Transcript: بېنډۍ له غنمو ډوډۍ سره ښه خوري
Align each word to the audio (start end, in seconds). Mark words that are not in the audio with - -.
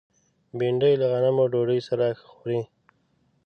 بېنډۍ 0.57 0.93
له 1.01 1.05
غنمو 1.11 1.45
ډوډۍ 1.53 1.79
سره 1.87 2.05
ښه 2.19 2.27
خوري 2.33 2.61